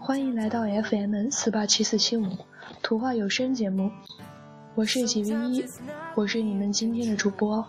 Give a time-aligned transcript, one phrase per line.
[0.00, 2.26] 欢迎来到 FM 四八七四七五
[2.82, 3.90] 图画有声节目，
[4.74, 5.64] 我是几 V 一，
[6.14, 7.64] 我是你们今天的主播。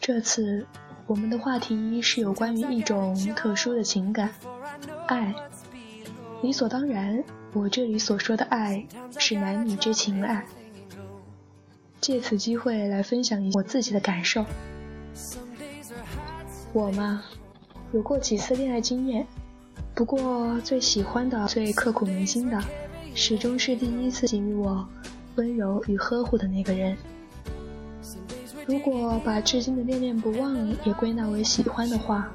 [0.00, 0.66] 这次
[1.06, 4.30] 我们的话题是有关于一种特殊的情感——
[5.08, 5.34] 爱。
[6.42, 8.86] 理所当然，我这里所说的爱
[9.18, 10.44] 是男女之情爱。
[12.00, 14.44] 借此机会来分享一下我自己的感受。
[16.72, 17.24] 我嘛，
[17.92, 19.26] 有过几次恋爱经验，
[19.94, 22.60] 不过最喜欢的、最刻骨铭心的，
[23.14, 24.84] 始终是第一次给予我
[25.36, 26.96] 温柔与呵护的那个人。
[28.66, 32.28] 如果把至今的恋恋不忘也归纳为喜欢的话，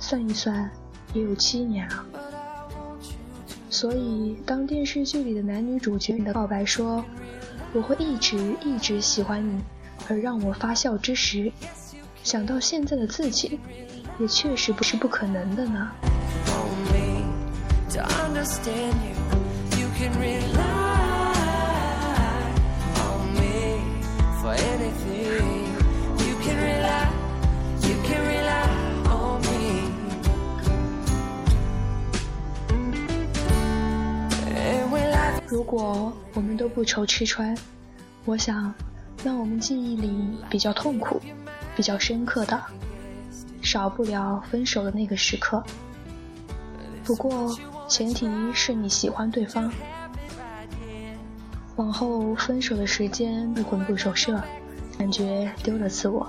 [0.00, 0.68] 算一算，
[1.14, 2.04] 也有七年了。
[3.70, 7.04] 所以，当电视剧里的男女主角的告白说
[7.72, 9.60] “我会一直一直喜欢你”，
[10.08, 11.52] 而让我发笑之时，
[12.24, 13.60] 想到现在的自己，
[14.18, 15.88] 也确实不是不可能的呢。
[35.48, 37.56] 如果我们都不愁吃穿，
[38.24, 38.72] 我想，
[39.24, 41.20] 那我们记忆里比较痛苦、
[41.74, 42.62] 比较深刻的，
[43.62, 45.62] 少不了分手的那个时刻。
[47.04, 47.56] 不过
[47.88, 49.72] 前提是你喜欢对方。
[51.76, 54.42] 往后分手的时间会魂不守舍，
[54.98, 56.26] 感觉丢了自我。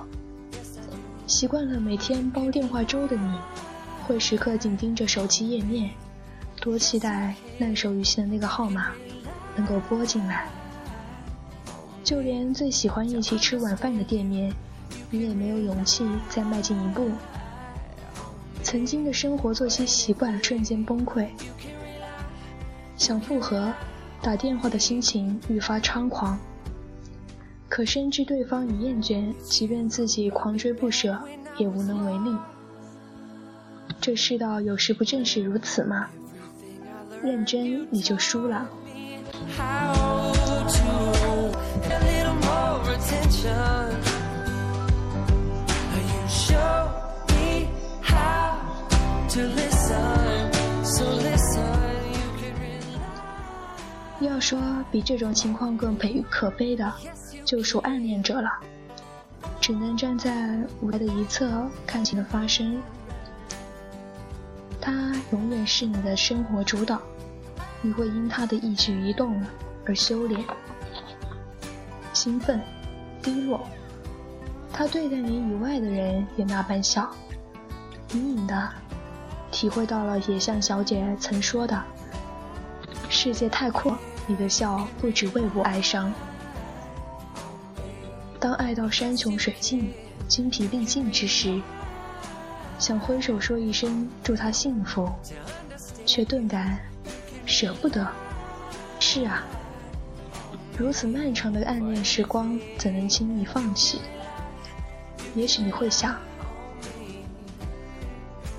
[1.26, 3.38] 习惯了每天煲电话粥的你，
[4.06, 5.90] 会时刻紧盯着手机页面。
[6.60, 8.88] 多期待烂熟于心的那个号码
[9.56, 10.48] 能够拨进来，
[12.02, 14.52] 就连最喜欢一起吃晚饭的店面，
[15.10, 17.10] 你也没有勇气再迈进一步。
[18.70, 21.26] 曾经的生活作息习惯瞬间崩溃，
[22.98, 23.72] 想复合，
[24.20, 26.38] 打电话的心情愈发猖狂。
[27.66, 31.18] 可深知对方已厌倦，即便自己狂追不舍，
[31.56, 32.36] 也无能为力。
[34.02, 36.10] 这世道有时不正是如此吗？
[37.22, 38.68] 认真你就输了。
[54.20, 54.58] 要说
[54.90, 56.90] 比这种情况更悲可悲的，
[57.44, 58.50] 就属暗恋者了，
[59.60, 62.80] 只能站在舞台的一侧看情的发生。
[64.80, 66.98] 他永远是你的生活主导，
[67.82, 69.40] 你会因他的一举一动
[69.84, 70.42] 而修炼、
[72.14, 72.60] 兴奋、
[73.22, 73.60] 低落。
[74.72, 77.10] 他对待你以外的人也那般笑，
[78.14, 78.68] 隐隐的
[79.58, 81.82] 体会到了野象小姐曾说的
[83.10, 83.98] ：“世界太阔，
[84.28, 86.14] 你的笑不只为我哀伤。”
[88.38, 89.92] 当爱到山穷水尽、
[90.28, 91.60] 精疲力尽之时。
[92.78, 95.10] 想挥手说一声祝他幸福，
[96.06, 96.78] 却顿感
[97.44, 98.06] 舍不得。
[99.00, 99.42] 是啊，
[100.76, 104.00] 如此漫长的暗恋时光，怎能轻易放弃？
[105.34, 106.16] 也许你会想，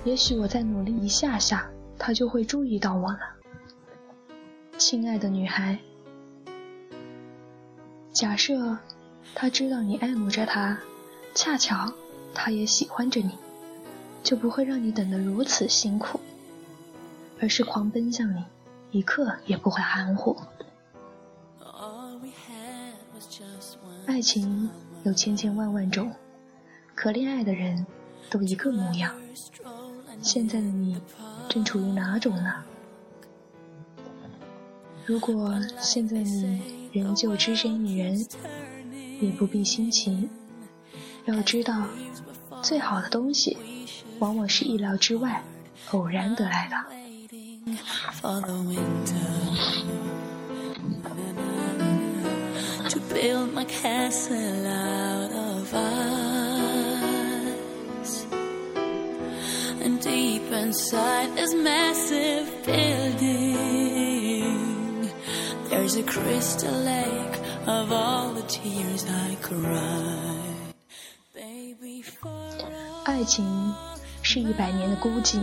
[0.05, 3.19] 也许我再努力一下下，他就会注意到我了。
[4.77, 5.77] 亲爱的女孩，
[8.11, 8.77] 假设
[9.35, 10.79] 他知道你爱慕着他，
[11.35, 11.93] 恰巧
[12.33, 13.37] 他也喜欢着你。
[14.21, 16.19] 就不会让你等得如此辛苦，
[17.39, 18.43] 而是狂奔向你，
[18.91, 20.37] 一刻也不会含糊。
[24.05, 24.69] 爱情
[25.03, 26.13] 有千千万万种，
[26.93, 27.85] 可恋爱的人
[28.29, 29.15] 都一个模样。
[30.21, 30.95] 现在的你
[31.47, 32.53] 正处于哪种呢？
[35.05, 38.25] 如果现在你仍旧只身一人，
[39.21, 40.29] 也不必心急。
[41.25, 41.83] 要知道，
[42.61, 43.57] 最好的东西。
[44.19, 45.41] 往往是意料之外、
[45.91, 46.75] 偶然得来的。
[60.49, 63.45] Beyond this massive building
[65.69, 67.37] there's a crystal lake
[67.67, 70.25] of all the tears i cry
[71.35, 72.03] baby
[73.05, 73.45] 爱情
[74.23, 75.39] 是100年的孤寂，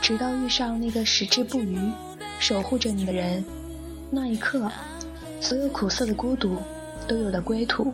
[0.00, 1.78] 直到遇上那个矢志不渝、
[2.38, 3.44] 守护着你的人，
[4.10, 4.70] 那一刻，
[5.40, 6.56] 所有苦涩的孤独
[7.06, 7.92] 都有了归途。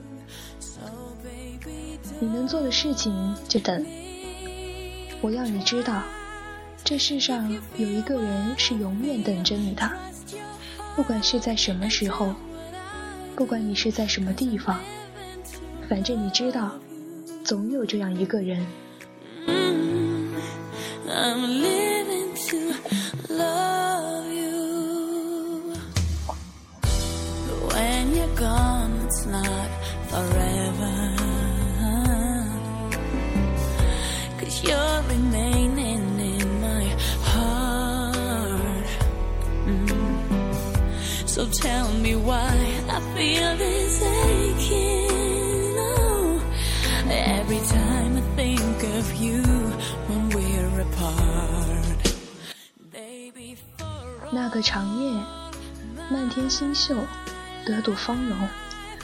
[2.18, 3.84] 你能做的事情就等。
[5.20, 6.02] 我要你知道，
[6.84, 9.90] 这世上有一个人是永远等着你的，
[10.94, 12.34] 不管是在什么时候，
[13.34, 14.78] 不管你是在什么地方，
[15.88, 16.72] 反正你知道，
[17.44, 18.64] 总有这样一个人。
[41.52, 42.50] Tell me why
[42.88, 45.76] I feel this aching.
[45.78, 46.40] Oh,
[47.10, 49.42] every time I think of you
[50.08, 52.14] when we're apart.
[52.92, 53.86] Baby, for
[54.30, 55.12] 那个长夜，
[56.10, 56.94] 漫天星宿，
[57.64, 58.36] 得睹芳容，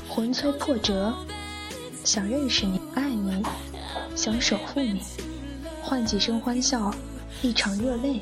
[0.09, 1.15] 魂催破折，
[2.05, 3.43] 想认识你，爱你，
[4.15, 5.01] 想守护你，
[5.83, 6.93] 换几声欢笑，
[7.43, 8.21] 一场热泪，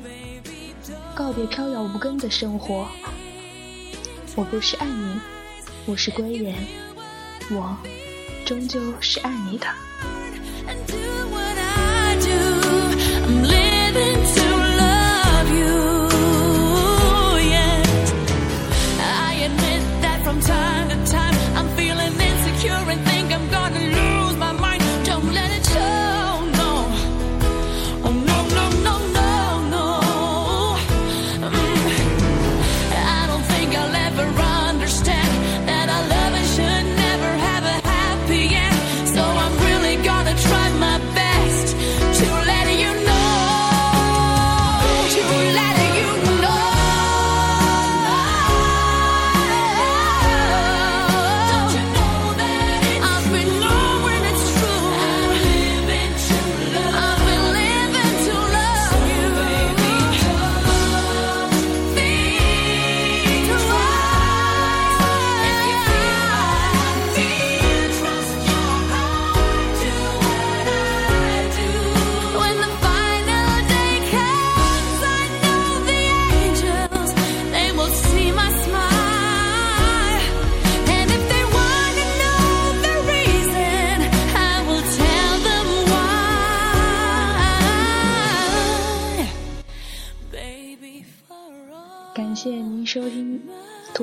[1.13, 2.87] 告别飘摇无根的生活。
[4.35, 5.19] 我不是爱你，
[5.85, 6.55] 我是归人，
[7.51, 7.77] 我
[8.45, 9.67] 终究是爱你的。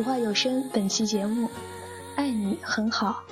[0.00, 1.46] 图画有声本期节目，
[2.16, 3.22] 爱你很好，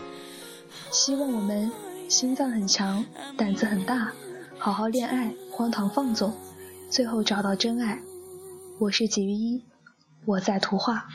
[0.91, 1.73] 希望我们
[2.11, 3.03] 心脏很强，
[3.38, 4.12] 胆子很大，
[4.59, 6.31] 好好恋爱，荒唐放纵，
[6.91, 8.03] 最后找到真爱。
[8.79, 9.65] 我是鲫鱼一，
[10.26, 11.09] 我在图画。